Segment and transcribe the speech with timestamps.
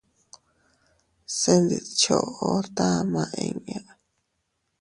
[1.37, 3.81] Se ntidchoʼo tama inña.